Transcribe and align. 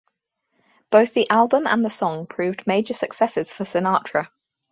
Both 0.89 1.13
the 1.13 1.29
album 1.29 1.67
and 1.67 1.85
the 1.85 1.91
song 1.91 2.25
proved 2.25 2.65
major 2.65 2.95
successes 2.95 3.51
for 3.51 3.65
Sinatra. 3.65 4.29